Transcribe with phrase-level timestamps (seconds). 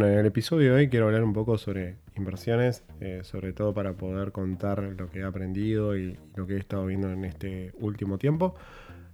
[0.00, 3.74] Bueno, en el episodio de hoy quiero hablar un poco sobre inversiones, eh, sobre todo
[3.74, 7.74] para poder contar lo que he aprendido y lo que he estado viendo en este
[7.80, 8.54] último tiempo.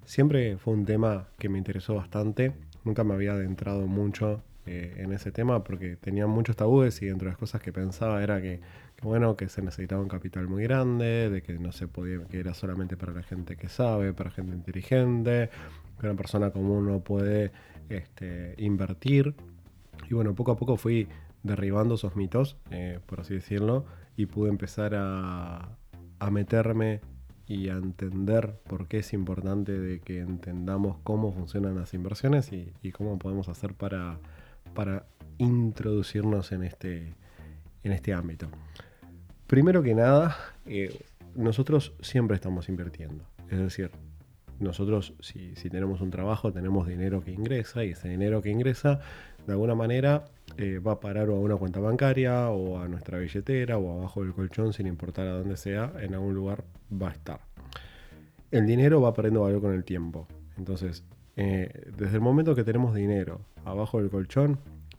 [0.05, 2.53] Siempre fue un tema que me interesó bastante,
[2.85, 7.27] nunca me había adentrado mucho eh, en ese tema porque tenía muchos tabúes y entre
[7.27, 8.61] las cosas que pensaba era que,
[9.03, 12.55] bueno, que se necesitaba un capital muy grande, de que no se podía, que era
[12.55, 15.51] solamente para la gente que sabe, para gente inteligente,
[15.99, 17.51] que una persona común no puede
[17.89, 19.35] este, invertir
[20.09, 21.09] y bueno, poco a poco fui
[21.43, 23.85] derribando esos mitos, eh, por así decirlo,
[24.17, 25.77] y pude empezar a,
[26.31, 27.01] meterme
[27.47, 32.73] y a entender por qué es importante de que entendamos cómo funcionan las inversiones y,
[32.93, 34.19] cómo podemos hacer para,
[34.75, 35.07] para
[35.39, 37.15] introducirnos en este,
[37.85, 38.49] en este ámbito.
[39.47, 40.37] Primero que nada,
[40.67, 40.99] eh,
[41.37, 43.25] nosotros siempre estamos invirtiendo.
[43.49, 43.93] Es decir,
[44.61, 49.01] nosotros si, tenemos un trabajo tenemos dinero que ingresa y ese dinero que ingresa
[49.47, 50.25] de alguna manera
[50.57, 54.23] eh, va a parar o a una cuenta bancaria o a nuestra billetera o abajo
[54.23, 57.41] del colchón sin importar a dónde sea, en algún lugar va a estar.
[58.51, 60.27] El dinero va perdiendo valor con el tiempo.
[60.57, 61.05] Entonces,
[61.37, 64.59] eh, desde el momento que tenemos dinero abajo del colchón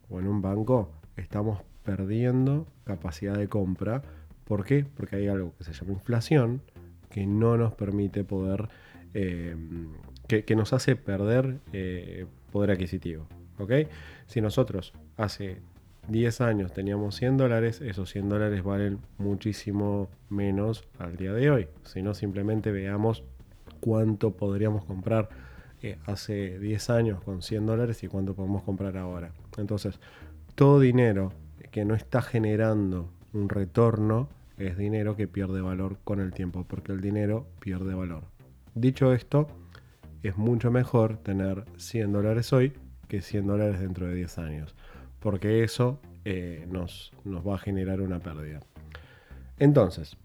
[0.09, 4.02] o en un banco, estamos perdiendo capacidad de compra.
[4.45, 4.85] ¿Por qué?
[4.95, 6.61] Porque hay algo que se llama inflación
[7.09, 8.69] que no nos permite poder
[9.13, 9.55] eh,
[10.27, 13.27] que, nos hace perder eh, poder adquisitivo.
[14.27, 15.58] Si nosotros hace
[16.09, 21.67] 10 años teníamos 100 dólares, esos 100 dólares valen muchísimo menos al día de hoy.
[21.83, 23.23] Si no, simplemente veamos
[23.80, 25.30] cuánto podríamos comprar
[25.81, 29.31] eh, hace 10 años con 100 dólares y cuánto podemos comprar ahora.
[29.58, 30.00] Entonces,
[30.56, 31.34] todo dinero
[31.72, 36.91] que no está generando un retorno es dinero que pierde valor con el tiempo, porque
[36.91, 38.23] el dinero pierde valor.
[38.80, 39.48] Dicho esto,
[40.22, 42.74] es mucho mejor tener 100 dólares hoy
[43.08, 44.76] que 100 dólares dentro de 10 años,
[45.20, 48.60] porque eso eh, nos, nos va a generar una pérdida.
[49.58, 50.16] Entonces,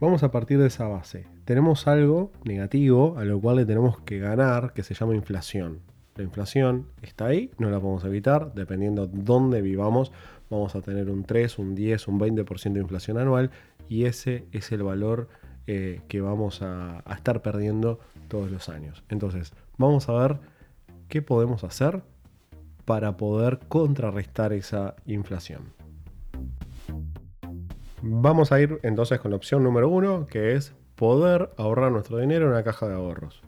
[0.00, 1.26] vamos a partir de esa base.
[1.44, 5.80] Tenemos algo negativo a lo cual le tenemos que ganar que se llama inflación.
[6.16, 10.12] La inflación está ahí, no la podemos evitar, dependiendo dónde vivamos,
[10.48, 13.50] vamos a tener un 3, un 10, un 20% de inflación anual
[13.86, 15.28] y ese es el valor
[15.66, 17.98] eh, que vamos a, estar perdiendo
[18.28, 19.02] todos los años.
[19.08, 20.38] Entonces, vamos a ver
[21.08, 22.02] qué podemos hacer
[22.84, 25.72] para poder contrarrestar esa inflación.
[28.02, 32.44] Vamos a ir entonces con la opción número uno, que es poder ahorrar nuestro dinero
[32.44, 33.40] en una caja de ahorros.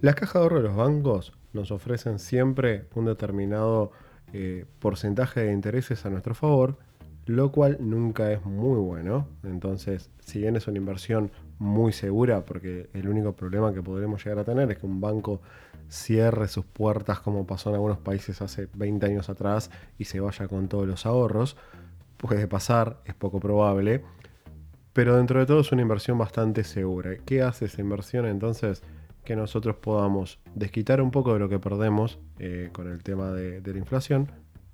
[0.00, 3.90] Las cajas de ahorros de los bancos nos ofrecen siempre un determinado
[4.32, 6.78] eh, porcentaje de intereses a nuestro favor
[7.28, 9.28] lo cual nunca es muy bueno.
[9.42, 14.38] Entonces, si bien es una inversión muy segura, porque el único problema que podremos llegar
[14.38, 15.42] a tener es que un banco
[15.90, 20.48] cierre sus puertas como pasó en algunos países hace 20 años atrás y se vaya
[20.48, 21.56] con todos los ahorros,
[22.16, 24.04] puede pasar, es poco probable,
[24.94, 27.16] pero dentro de todo es una inversión bastante segura.
[27.26, 28.82] ¿Qué hace esa inversión entonces?
[29.24, 33.60] Que nosotros podamos desquitar un poco de lo que perdemos eh, con el tema de
[33.62, 34.30] la inflación,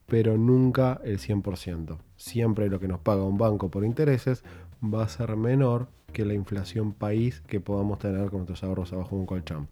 [0.06, 1.98] pero nunca el 100%.
[2.16, 4.44] Siempre lo que nos paga un banco por intereses
[4.82, 9.16] va a ser menor que la inflación país que podamos tener con nuestros ahorros abajo
[9.16, 9.69] de un colchón.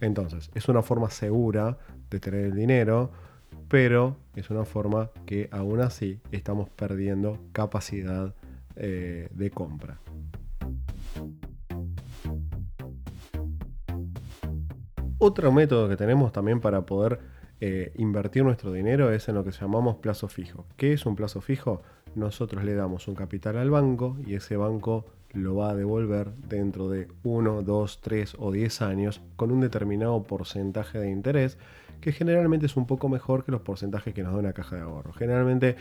[0.00, 1.78] Entonces, es una forma segura
[2.10, 3.10] de tener el dinero,
[3.68, 8.34] pero es una forma que aún así estamos perdiendo capacidad
[8.76, 9.98] eh, de compra.
[15.18, 17.20] Otro método que tenemos también para poder
[17.66, 20.66] eh, invertir nuestro dinero es en lo que llamamos plazo fijo.
[20.76, 21.80] ¿Qué es un plazo fijo?
[22.14, 26.90] Nosotros le damos un capital al banco y ese banco lo va a devolver dentro
[26.90, 31.56] de 1, 2, 3 o 10 años con un determinado porcentaje de interés
[32.02, 34.82] que generalmente es un poco mejor que los porcentajes que nos da una caja de
[34.82, 35.14] ahorro.
[35.14, 35.76] Generalmente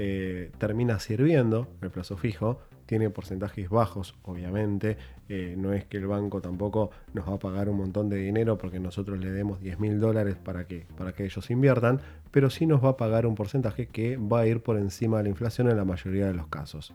[0.00, 4.96] eh, termina sirviendo el plazo fijo, tiene porcentajes bajos, obviamente,
[5.28, 8.56] eh, no es que el banco tampoco nos va a pagar un montón de dinero
[8.58, 12.00] porque nosotros le demos 10 mil dólares para que, para que ellos inviertan,
[12.30, 15.24] pero sí nos va a pagar un porcentaje que va a ir por encima de
[15.24, 16.94] la inflación en la mayoría de los casos.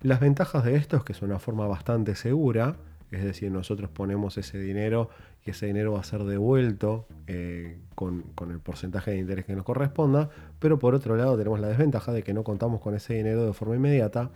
[0.00, 2.76] Las ventajas de esto es que es una forma bastante segura,
[3.10, 5.10] es decir, nosotros ponemos ese dinero
[5.44, 9.64] y ese dinero va a ser devuelto eh, con, el porcentaje de interés que nos
[9.64, 13.46] corresponda, pero por otro lado tenemos la desventaja de que no contamos con ese dinero
[13.46, 14.30] de forma inmediata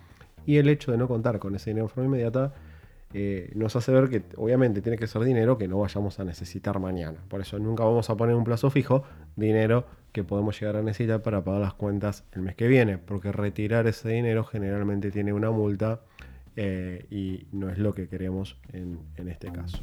[0.47, 2.55] y el hecho de no contar con ese dinero de forma inmediata
[3.17, 6.81] eh, nos hace ver que obviamente tiene que ser dinero que no vayamos a necesitar
[6.81, 7.19] mañana.
[7.29, 9.05] Por eso nunca vamos a poner un plazo fijo,
[9.37, 13.31] dinero que podemos llegar a necesitar para pagar las cuentas el mes que viene, porque
[13.31, 16.01] retirar ese dinero generalmente tiene una multa
[16.57, 18.99] eh, y no es lo que queremos en,
[19.29, 19.79] este caso.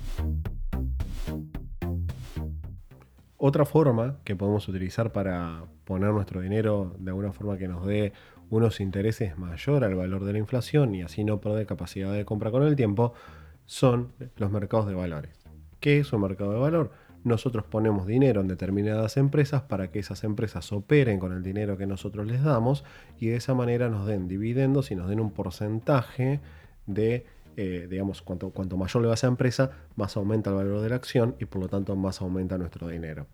[3.44, 8.13] Otra forma que podemos utilizar para poner nuestro dinero de alguna forma que nos dé
[8.51, 12.51] unos intereses mayor al valor de la inflación y así no perder capacidad de compra
[12.51, 13.13] con el tiempo
[13.65, 15.39] son los mercados de valores.
[15.79, 16.91] ¿Qué es un mercado de valor?
[17.23, 21.88] Nosotros ponemos dinero en determinadas empresas para que esas empresas operen con el dinero que
[21.88, 22.83] nosotros les damos
[23.19, 26.41] y de esa manera nos den dividendos y nos den un porcentaje
[26.85, 27.25] de
[27.57, 30.89] eh, digamos, cuanto, cuanto mayor le va a esa empresa, más aumenta el valor de
[30.89, 33.27] la acción y por lo tanto más aumenta nuestro dinero.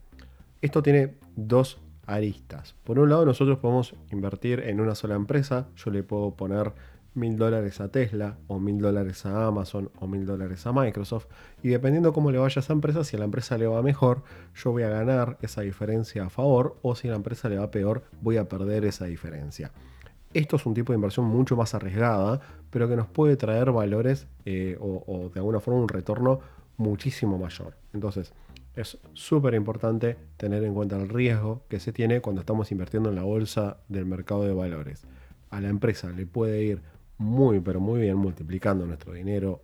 [0.60, 2.74] Esto tiene dos aristas.
[2.84, 5.68] Por un lado, nosotros podemos invertir en una sola empresa.
[5.76, 6.72] Yo le puedo poner
[7.14, 11.26] mil dólares a Tesla o mil dólares a Amazon o mil dólares a Microsoft
[11.62, 14.22] y dependiendo cómo le vaya a esa empresa, si a la empresa le va mejor,
[14.54, 17.70] yo voy a ganar esa diferencia a favor o si a la empresa le va
[17.70, 19.72] peor, voy a perder esa diferencia.
[20.34, 22.40] Esto es un tipo de inversión mucho más arriesgada,
[22.70, 26.40] pero que nos puede traer valores eh, o, de alguna forma un retorno
[26.76, 27.74] muchísimo mayor.
[27.92, 28.32] Entonces,
[28.76, 33.16] es súper importante tener en cuenta el riesgo que se tiene cuando estamos invirtiendo en
[33.16, 35.04] la bolsa del mercado de valores.
[35.50, 36.82] A la empresa le puede ir
[37.16, 39.62] muy, pero muy bien multiplicando nuestro dinero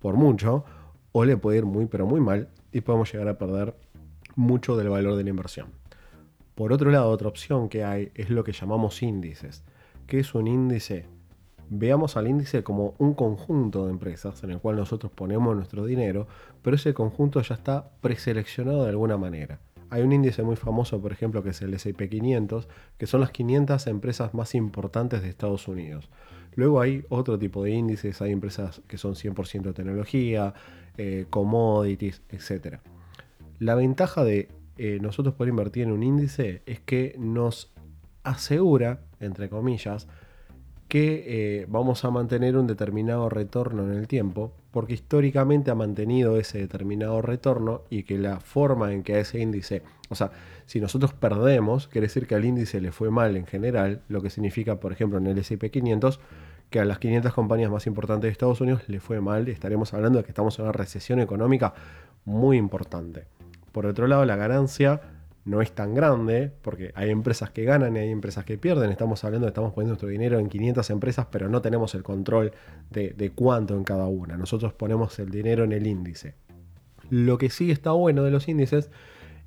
[0.00, 0.64] por mucho,
[1.12, 3.74] o le puede ir muy, pero muy mal y podemos llegar a perder
[4.34, 5.68] mucho del valor de la inversión.
[6.54, 9.62] Por otro lado, otra opción que hay es lo que llamamos índices.
[10.06, 11.06] ¿Qué es un índice?
[11.70, 16.26] Veamos al índice como un conjunto de empresas en el cual nosotros ponemos nuestro dinero,
[16.60, 19.58] pero ese conjunto ya está preseleccionado de alguna manera.
[19.88, 22.68] Hay un índice muy famoso, por ejemplo, que es el SP 500,
[22.98, 26.10] que son las 500 empresas más importantes de Estados Unidos.
[26.54, 30.54] Luego hay otro tipo de índices, hay empresas que son 100% tecnología,
[30.98, 32.80] eh, commodities, etc.
[33.58, 37.72] La ventaja de eh, nosotros poder invertir en un índice es que nos
[38.24, 40.06] asegura entre comillas,
[40.88, 46.36] que eh, vamos a mantener un determinado retorno en el tiempo, porque históricamente ha mantenido
[46.36, 50.32] ese determinado retorno y que la forma en que ese índice, o sea,
[50.66, 54.28] si nosotros perdemos, quiere decir que al índice le fue mal en general, lo que
[54.28, 56.20] significa, por ejemplo, en el S&P 500,
[56.68, 60.18] que a las 500 compañías más importantes de Estados Unidos le fue mal, estaremos hablando
[60.18, 61.72] de que estamos en una recesión económica
[62.24, 63.24] muy importante.
[63.72, 65.00] Por otro lado, la ganancia
[65.44, 68.90] no es tan grande, porque hay empresas que ganan y hay empresas que pierden.
[68.90, 72.52] Estamos hablando, estamos poniendo nuestro dinero en 500 empresas, pero no tenemos el control
[72.90, 74.36] de, cuánto en cada una.
[74.36, 76.34] Nosotros ponemos el dinero en el índice.
[77.10, 78.90] Lo que sí está bueno de los índices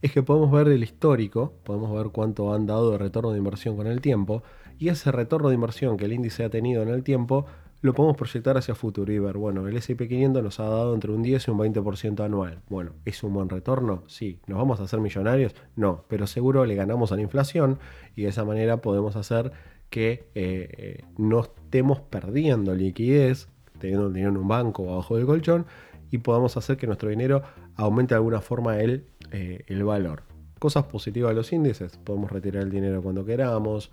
[0.01, 3.77] es que podemos ver el histórico, podemos ver cuánto han dado de retorno de inversión
[3.77, 4.44] con el tiempo,
[4.77, 7.45] y ese retorno de inversión que el índice ha tenido en el tiempo
[7.86, 11.12] lo podemos proyectar hacia futuro y ver, bueno, el S&P 500 nos ha dado entre
[11.12, 12.60] un 10 y un 20% anual.
[12.68, 14.04] Bueno, ¿es un buen retorno?
[14.08, 14.40] Sí.
[14.48, 15.54] ¿Nos vamos a hacer millonarios?
[15.76, 17.78] No, pero seguro le ganamos a la inflación
[18.16, 19.52] y de esa manera podemos hacer
[19.92, 25.18] que eh, eh, no estemos perdiendo liquidez, teniendo el dinero en un banco o abajo
[25.18, 25.68] del colchón,
[26.10, 27.44] y podamos hacer que nuestro dinero
[27.76, 30.24] aumente de alguna forma el, eh, el valor.
[30.58, 33.92] Cosas positivas de los índices, podemos retirar el dinero cuando queramos,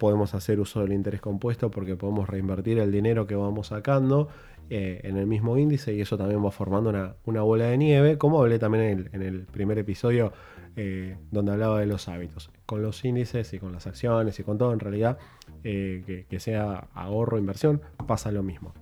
[0.00, 4.28] podemos hacer uso del interés compuesto porque podemos reinvertir el dinero que vamos sacando
[4.70, 6.88] eh, en el mismo índice y eso también va formando
[7.26, 10.32] una, bola de nieve, como hablé también en el, primer episodio
[10.74, 12.50] eh, donde hablaba de los hábitos.
[12.64, 15.18] Con los índices y con las acciones y con todo en realidad,
[15.64, 18.72] eh, que, que sea ahorro, inversión, pasa lo mismo.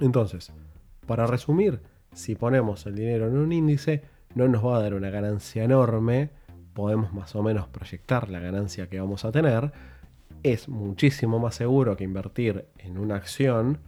[0.00, 0.50] Entonces,
[1.06, 1.80] para resumir,
[2.14, 4.02] si ponemos el dinero en un índice,
[4.34, 6.30] no nos va a dar una ganancia enorme,
[6.72, 9.72] podemos más o menos proyectar la ganancia que vamos a tener,
[10.44, 13.78] es muchísimo más seguro que invertir en una acción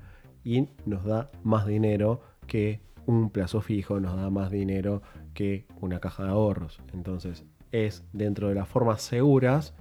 [0.42, 5.02] y nos da más dinero que un plazo fijo, nos da más dinero
[5.34, 6.80] que una caja de ahorros.
[6.94, 9.74] Entonces es dentro de las formas seguras,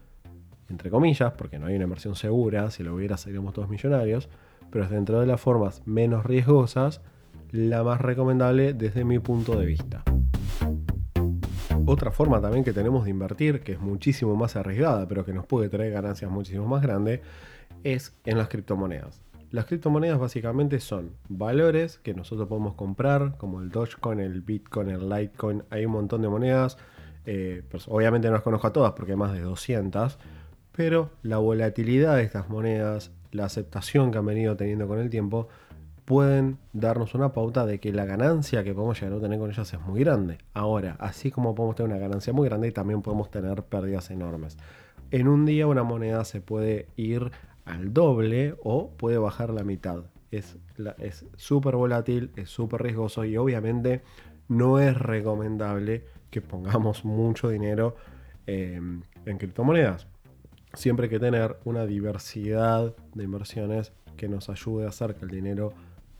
[0.69, 4.27] entre comillas, porque no hay una inversión segura, si lo hubiera seríamos todos millonarios,
[4.69, 7.01] pero es dentro de las formas menos riesgosas,
[7.51, 10.03] la más recomendable desde mi punto de vista.
[11.87, 15.45] Otra forma también que tenemos de invertir, que es muchísimo más arriesgada, pero que nos
[15.45, 17.21] puede traer ganancias muchísimo más grandes,
[17.83, 19.21] es en las criptomonedas.
[19.51, 25.07] Las criptomonedas básicamente son valores que nosotros podemos comprar, como el Dogecoin, el Bitcoin, el
[25.07, 25.63] Litecoin.
[25.69, 26.77] Hay un montón de monedas.
[27.27, 30.17] Eh, pues obviamente no las conozco a todas porque hay más de 200.
[30.71, 35.49] Pero la volatilidad de estas monedas, la aceptación que han venido teniendo con el tiempo,
[36.05, 39.73] pueden darnos una pauta de que la ganancia que podemos llegar a tener con ellas
[39.73, 40.37] es muy grande.
[40.53, 44.57] Ahora, así como podemos tener una ganancia muy grande, también podemos tener pérdidas enormes.
[45.11, 47.31] En un día una moneda se puede ir
[47.65, 50.03] al doble o puede bajar la mitad.
[50.31, 50.57] Es
[51.37, 54.03] súper volátil, es súper riesgoso y obviamente
[54.47, 57.95] no es recomendable que pongamos mucho dinero
[58.45, 60.07] em, en criptomonedas.
[60.73, 65.31] Siempre hay que tener una diversidad de inversiones que nos ayude a hacer que el
[65.31, 65.73] dinero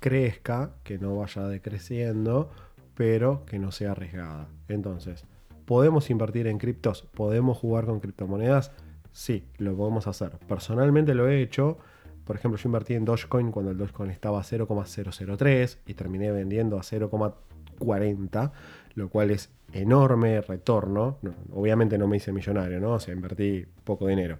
[0.06, 2.52] crezca, que no vaya decreciendo,
[2.94, 4.48] pero que no sea arriesgada.
[4.68, 5.26] Entonces,
[5.66, 7.08] ¿podemos invertir en criptos?
[7.16, 8.72] ¿Podemos jugar con criptomonedas?
[9.12, 10.38] Sí, lo podemos hacer.
[10.48, 11.80] Personalmente lo he hecho.
[12.24, 16.78] Por ejemplo, yo invertí en Dogecoin cuando el Dogecoin estaba a 0,003 y terminé vendiendo
[16.78, 18.52] a 0,40,
[18.94, 21.18] lo cual es enorme retorno.
[21.52, 22.92] obviamente no me hice millonario, ¿no?
[22.92, 24.38] O sea, invertí poco dinero.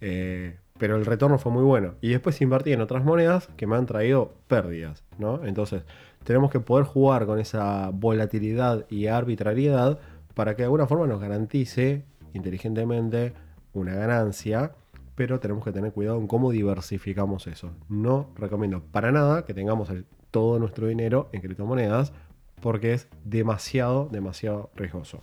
[0.00, 1.94] Eh, pero el retorno fue muy bueno.
[2.00, 5.44] Y después invertí en otras monedas que me han traído pérdidas, ¿no?
[5.44, 5.84] Entonces,
[6.24, 10.00] tenemos que poder jugar con esa volatilidad y arbitrariedad
[10.34, 13.32] para que de alguna forma nos garantice inteligentemente
[13.72, 14.72] una ganancia,
[15.14, 17.70] pero tenemos que tener cuidado en cómo diversificamos eso.
[17.88, 19.88] No recomiendo para nada que tengamos
[20.32, 22.12] todo nuestro dinero en criptomonedas
[22.60, 25.22] porque es demasiado, demasiado riesgoso.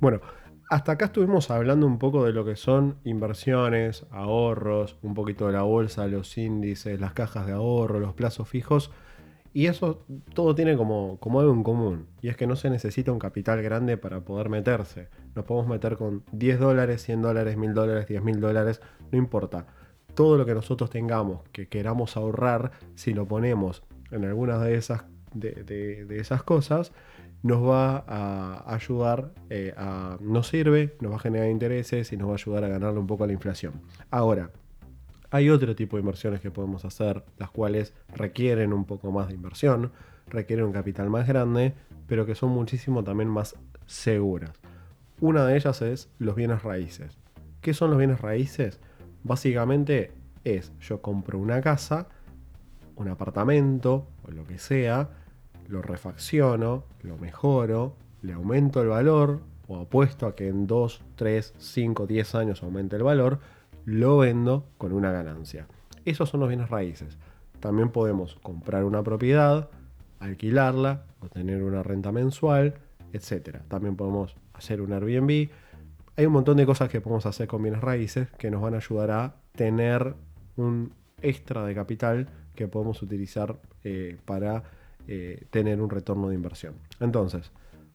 [0.00, 0.20] Bueno,
[0.70, 5.52] hasta acá estuvimos hablando un poco de lo que son inversiones, ahorros, un poquito de
[5.52, 8.92] la bolsa, los índices, las cajas de ahorro, los plazos fijos.
[9.52, 12.06] Y eso todo tiene como, algo en común.
[12.22, 15.08] Y es que no se necesita un capital grande para poder meterse.
[15.34, 19.66] Nos podemos meter con 10 dólares, 100 dólares, 1000 dólares, 10 mil dólares, no importa.
[20.14, 25.02] Todo lo que nosotros tengamos que queramos ahorrar, si lo ponemos en algunas de esas,
[25.34, 26.92] de esas cosas,
[27.42, 32.28] nos va a ayudar, eh, a, nos sirve, nos va a generar intereses y nos
[32.28, 33.74] va a ayudar a ganarle un poco a la inflación.
[34.10, 34.50] Ahora,
[35.30, 39.34] hay otro tipo de inversiones que podemos hacer, las cuales requieren un poco más de
[39.34, 39.92] inversión,
[40.26, 41.74] requieren un capital más grande,
[42.06, 43.56] pero que son muchísimo también más
[43.86, 44.52] seguras.
[45.20, 47.18] Una de ellas es los bienes raíces.
[47.60, 48.80] ¿Qué son los bienes raíces?
[49.22, 50.12] Básicamente
[50.44, 52.08] es yo compro una casa,
[52.96, 55.10] un apartamento o lo que sea,
[55.70, 61.54] lo refacciono, lo mejoro, le aumento el valor o apuesto a que en 2, 3,
[61.56, 63.38] 5, 10 años aumente el valor,
[63.84, 65.66] lo vendo con una ganancia.
[66.04, 67.18] Esos son los bienes raíces.
[67.60, 69.70] También podemos comprar una propiedad,
[70.18, 72.74] alquilarla, obtener una renta mensual,
[73.12, 73.58] etc.
[73.68, 75.50] También podemos hacer un Airbnb.
[76.16, 78.78] Hay un montón de cosas que podemos hacer con bienes raíces que nos van a
[78.78, 80.14] ayudar a tener
[80.56, 84.64] un extra de capital que podemos utilizar eh, para
[85.08, 86.74] eh, tener un retorno de inversión.
[87.00, 87.50] Entonces,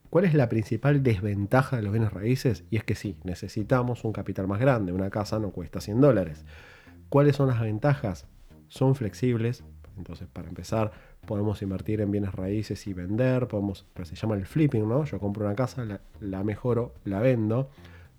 [0.09, 2.63] ¿cuál es la principal desventaja de los bienes raíces?
[2.69, 4.91] Y es que sí, necesitamos un capital más grande.
[4.91, 6.45] Una casa no cuesta 100 dólares.
[7.09, 8.27] ¿Cuáles son las ventajas?
[8.67, 9.63] Son flexibles.
[9.97, 10.91] Entonces, para empezar,
[11.25, 13.47] podemos invertir en bienes raíces y vender.
[13.47, 15.05] Podemos, pero se llama el flipping, ¿no?
[15.05, 15.85] Yo compro una casa,
[16.19, 17.69] la, mejoro, la vendo.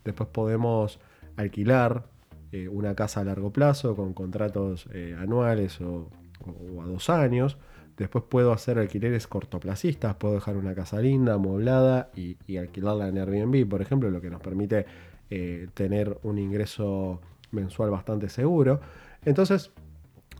[0.04, 1.00] Después podemos
[1.36, 2.04] alquilar
[2.52, 6.08] eh, una casa a largo plazo con contratos eh, anuales o
[6.82, 7.58] a dos años.
[7.96, 13.68] Después puedo hacer alquileres cortoplacistas, puedo dejar una casa linda, amoblada y, alquilarla en Airbnb,
[13.68, 14.84] por ejemplo, lo que nos permite
[15.30, 17.20] eh, tener un ingreso
[17.52, 18.80] mensual bastante seguro.
[19.24, 19.70] Entonces,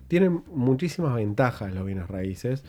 [0.08, 2.64] tienen muchísimas ventajas los bienes raíces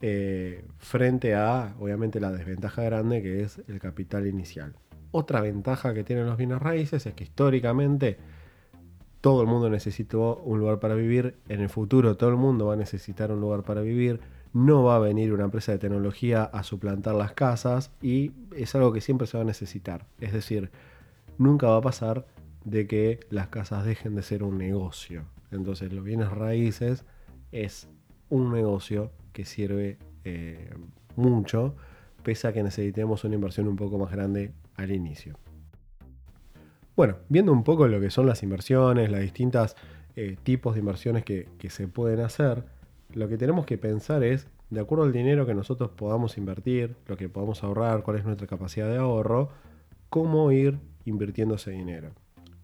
[0.00, 4.74] eh, frente a, obviamente, la desventaja grande que es el capital inicial.
[5.10, 8.18] Otra ventaja que tienen los bienes raíces es que históricamente
[9.20, 12.74] todo el mundo necesitó un lugar para vivir, en el futuro todo el mundo va
[12.74, 14.20] a necesitar un lugar para vivir,
[14.52, 18.92] no va a venir una empresa de tecnología a suplantar las casas y es algo
[18.92, 20.06] que siempre se va a necesitar.
[20.20, 20.70] Es decir,
[21.36, 22.26] nunca va a pasar
[22.64, 25.24] de que las casas dejen de ser un negocio.
[25.50, 27.04] Entonces los bienes raíces
[27.52, 27.88] es
[28.28, 30.70] un negocio que sirve eh,
[31.16, 31.74] mucho,
[32.22, 35.36] pese a que necesitemos una inversión un poco más grande al inicio.
[36.98, 39.76] Bueno, viendo un poco lo que son las inversiones, las distintas
[40.16, 42.64] eh, tipos de inversiones que, se pueden hacer,
[43.14, 47.16] lo que tenemos que pensar es, de acuerdo al dinero que nosotros podamos invertir, lo
[47.16, 49.50] que podamos ahorrar, cuál es nuestra capacidad de ahorro,
[50.10, 52.10] cómo ir invirtiendo ese dinero.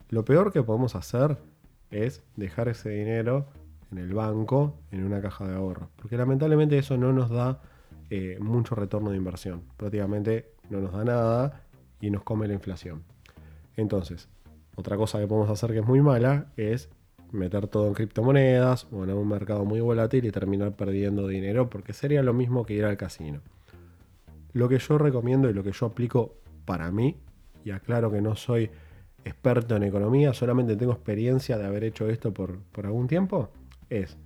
[0.08, 1.38] Lo peor que podemos hacer
[1.92, 3.46] es dejar ese dinero
[3.92, 7.62] en el banco, en una caja de ahorro, porque lamentablemente eso no nos da
[8.10, 11.62] eh, mucho retorno de inversión, prácticamente no nos da nada
[12.00, 13.13] y nos come la inflación.
[13.76, 14.28] Entonces,
[14.76, 16.88] otra cosa que podemos hacer que es muy mala es
[17.32, 21.92] meter todo en criptomonedas o en un mercado muy volátil y terminar perdiendo dinero porque
[21.92, 23.40] sería lo mismo que ir al casino.
[24.52, 27.16] Lo que yo recomiendo y lo que yo aplico para mí,
[27.64, 28.70] y aclaro que no soy
[29.24, 33.50] experto en economía, solamente tengo experiencia de haber hecho esto por, por algún tiempo,
[33.90, 34.16] es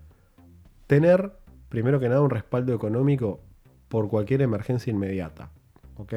[0.86, 1.32] tener
[1.68, 3.40] primero que nada un respaldo económico
[3.88, 5.50] por cualquier emergencia inmediata.
[5.96, 6.14] ¿Ok?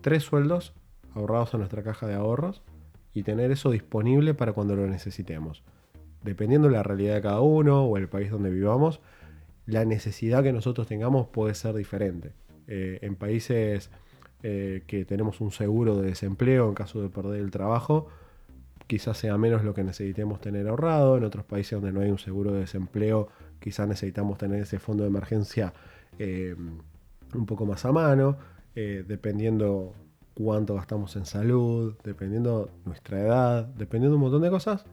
[0.00, 0.74] Tres sueldos
[1.14, 2.62] ahorrados en nuestra caja de ahorros
[3.12, 5.62] y tener eso disponible para cuando lo necesitemos.
[6.22, 9.00] Dependiendo de la realidad de cada uno o el país donde vivamos,
[9.66, 12.32] la necesidad que nosotros tengamos puede ser diferente.
[12.66, 13.90] Eh, en países
[14.42, 18.08] eh, que tenemos un seguro de desempleo en caso de perder el trabajo,
[18.86, 21.16] quizás sea menos lo que necesitemos tener ahorrado.
[21.16, 25.04] En otros países donde no hay un seguro de desempleo, quizás necesitamos tener ese fondo
[25.04, 25.72] de emergencia
[26.18, 26.54] eh,
[27.34, 28.36] un poco más a mano.
[28.74, 29.94] dependiendo
[30.34, 34.84] cuánto gastamos en salud, dependiendo nuestra edad, dependiendo un montón de cosas,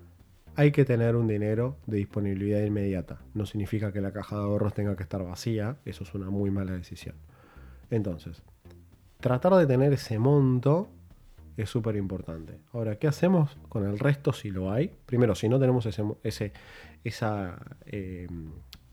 [0.56, 3.20] hay que tener un dinero de disponibilidad inmediata.
[3.34, 6.50] No significa que la caja de ahorros tenga que estar vacía, eso es una muy
[6.50, 7.15] mala decisión.
[7.91, 8.41] Entonces,
[9.20, 10.89] tratar de tener ese monto
[11.58, 12.60] es súper importante.
[12.74, 14.91] Ahora, ¿qué hacemos con el resto si lo hay?
[15.06, 16.53] Primero, si no tenemos ese,
[17.03, 18.27] esa, eh,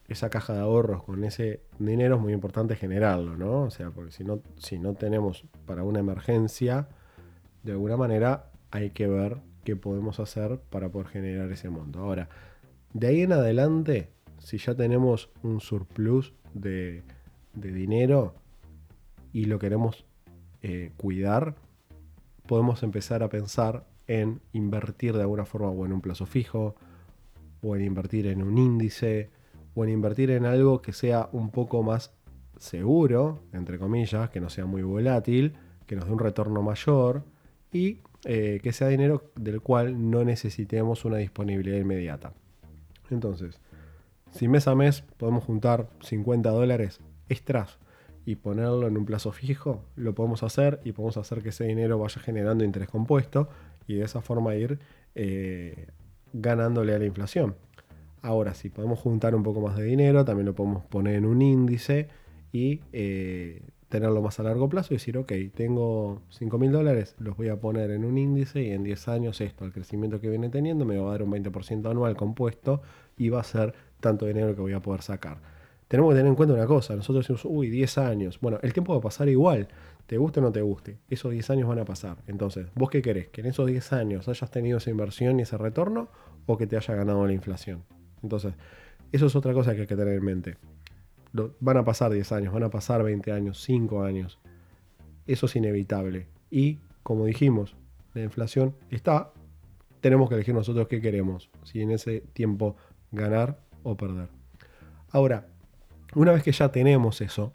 [0.08, 3.62] esa caja de ahorros con ese dinero, es muy importante generarlo, ¿no?
[3.62, 6.88] O sea, porque si no, si no tenemos para una emergencia,
[7.62, 12.00] de alguna manera hay que ver qué podemos hacer para poder generar ese monto.
[12.00, 12.28] Ahora,
[12.92, 17.02] de ahí en adelante, si ya tenemos un surplus de,
[17.54, 18.34] dinero
[19.32, 20.04] y lo queremos
[20.62, 21.54] eh, cuidar,
[22.46, 26.74] podemos empezar a pensar en invertir de alguna forma o en un plazo fijo,
[27.62, 29.30] o en invertir en un índice,
[29.74, 32.12] o en invertir en algo que sea un poco más
[32.58, 35.54] seguro, entre comillas, que no sea muy volátil,
[35.86, 37.24] que nos dé un retorno mayor
[37.72, 42.32] y eh, que sea dinero del cual no necesitemos una disponibilidad inmediata.
[43.10, 43.60] Entonces,
[44.30, 47.78] si mes a mes podemos juntar 50 dólares extras
[48.24, 51.98] y ponerlo en un plazo fijo, lo podemos hacer y podemos hacer que ese dinero
[51.98, 53.48] vaya generando interés compuesto
[53.86, 54.78] y de esa forma ir
[55.14, 55.88] eh,
[56.32, 57.54] ganándole a la inflación.
[58.24, 61.42] Ahora, si podemos juntar un poco más de dinero, también lo podemos poner en un
[61.42, 62.08] índice
[62.52, 67.36] y eh, tenerlo más a largo plazo y decir, ok, tengo 5 mil dólares, los
[67.36, 70.48] voy a poner en un índice y en 10 años esto, el crecimiento que viene
[70.48, 72.80] teniendo, me va a dar un 20% anual compuesto
[73.18, 75.42] y va a ser tanto dinero que voy a poder sacar.
[75.86, 78.40] Tenemos que tener en cuenta una cosa, nosotros decimos, uy, 10 años.
[78.40, 79.68] Bueno, el tiempo va a pasar igual,
[80.06, 82.16] te guste o no te guste, esos 10 años van a pasar.
[82.26, 83.28] Entonces, ¿vos qué querés?
[83.28, 86.08] ¿Que en esos 10 años hayas tenido esa inversión y ese retorno
[86.46, 87.82] o que te haya ganado la inflación?
[88.24, 88.54] Entonces,
[89.12, 90.56] eso es otra cosa que hay que tener en mente
[91.60, 94.38] van a pasar 10 años, van a pasar 20 años, 5 años.
[95.26, 96.28] Eso es inevitable.
[96.50, 97.76] Y, como dijimos,
[98.14, 99.32] la inflación está.
[100.00, 101.50] Tenemos que elegir nosotros qué queremos.
[101.64, 102.76] Si en ese tiempo
[103.10, 104.28] ganar o perder.
[105.10, 105.48] Ahora,
[106.14, 107.52] una vez que ya tenemos eso,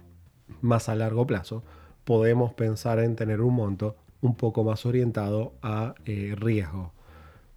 [0.62, 1.64] más a largo plazo,
[2.04, 6.92] podemos pensar en tener un monto un poco más orientado a eh, riesgo.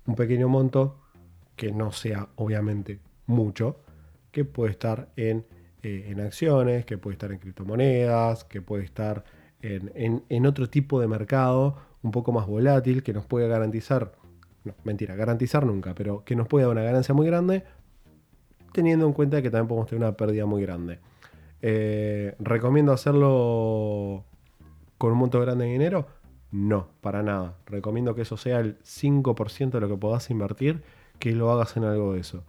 [0.07, 1.02] Un pequeño monto
[1.57, 3.81] que no sea obviamente mucho,
[4.31, 5.45] que puede estar en
[5.85, 9.25] eh, en acciones, que puede estar en criptomonedas, que puede estar
[9.63, 14.13] en, otro tipo de mercado un poco más volátil, que nos puede garantizar,
[14.85, 17.65] mentira, garantizar nunca, pero que nos puede dar una ganancia muy grande,
[18.73, 21.01] teniendo en cuenta que también podemos tener una pérdida muy grande.
[21.63, 24.25] Eh, ¿Recomiendo hacerlo
[24.99, 26.07] con un monto grande de dinero?
[26.53, 27.57] No, para nada.
[27.67, 30.85] Recomiendo que eso sea el 5% de lo que puedas invertir,
[31.23, 32.43] que lo hagas en algo de eso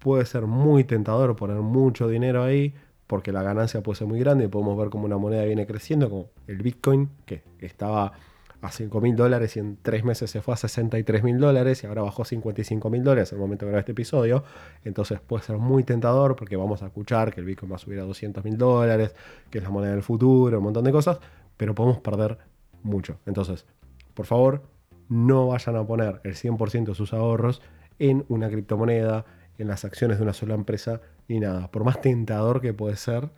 [0.00, 2.74] puede ser muy tentador poner mucho dinero ahí
[3.06, 6.10] porque la ganancia puede ser muy grande y podemos ver cómo una moneda viene creciendo,
[6.10, 8.14] como el Bitcoin, que estaba
[8.62, 11.86] a 5 mil dólares y en 3 meses se fue a 63 mil dólares y
[11.86, 14.42] ahora bajó a 55 mil dólares en el momento de grabar este episodio.
[14.84, 18.00] Entonces puede ser muy tentador porque vamos a escuchar que el Bitcoin va a subir
[18.00, 19.14] a 200 mil dólares,
[19.50, 21.20] que es la moneda del futuro, un montón de cosas,
[21.56, 22.38] pero podemos perder
[22.82, 23.20] mucho.
[23.24, 23.66] Entonces,
[24.14, 24.62] por favor,
[25.08, 27.62] no vayan a poner el 100% de sus ahorros
[27.98, 29.24] en una criptomoneda,
[29.58, 31.70] en las acciones de una sola empresa ni nada.
[31.70, 33.30] Por más tentador que puede ser,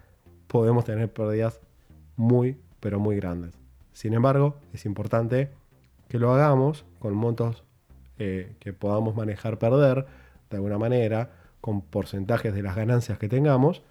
[0.47, 1.61] podemos tener pérdidas
[2.17, 3.55] muy, pero muy grandes.
[3.93, 5.51] Sin embargo, es importante
[6.09, 7.65] que lo hagamos con montos
[8.19, 10.07] eh, que podamos manejar perder
[10.51, 13.83] de alguna manera, con porcentajes de las ganancias que tengamos,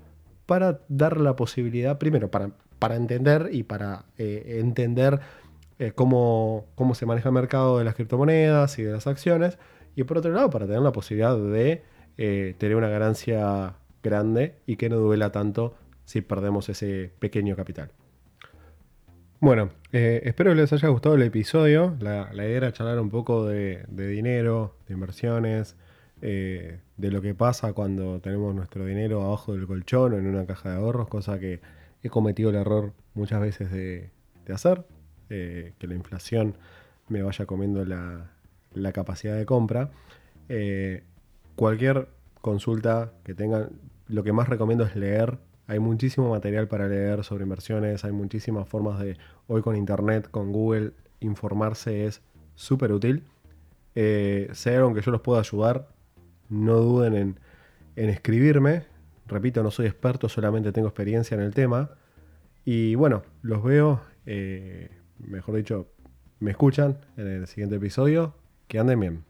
[0.45, 5.19] para dar la posibilidad, primero, para, para entender y para eh, entender
[5.79, 9.59] eh, cómo, cómo se maneja el mercado de las criptomonedas y de las acciones,
[9.97, 11.81] y por otro lado, para tener la posibilidad de
[12.19, 15.73] eh, tener una ganancia grande y que no duela tanto
[16.05, 17.89] si perdemos ese pequeño capital.
[19.39, 21.97] Bueno, eh, espero que les haya gustado el episodio.
[21.99, 25.75] La, idea era charlar un poco de, dinero, de inversiones,
[26.21, 30.45] eh, de lo que pasa cuando tenemos nuestro dinero abajo del colchón o en una
[30.45, 31.59] caja de ahorros, cosa que
[32.03, 34.11] he cometido el error muchas veces de,
[34.53, 34.85] hacer,
[35.27, 36.55] que la inflación
[37.09, 38.36] me vaya comiendo la,
[38.73, 39.91] la capacidad de compra
[41.57, 42.07] cualquier
[42.39, 43.71] consulta que tengan,
[44.07, 45.39] lo que más recomiendo es leer.
[45.65, 50.53] Hay muchísimo material para leer sobre inversiones, hay muchísimas formas de, hoy con Internet, con
[50.53, 52.21] Google, informarse es
[52.55, 53.23] súper útil.
[53.95, 55.89] Eh, si que yo los pueda ayudar,
[56.47, 57.35] no duden
[57.95, 58.83] en, escribirme.
[59.25, 61.89] Repito, no soy experto, solamente tengo experiencia en el tema.
[62.63, 65.87] Y bueno, los veo, eh, mejor dicho,
[66.39, 68.35] me escuchan en el siguiente episodio.
[68.67, 69.23] Que anden bien.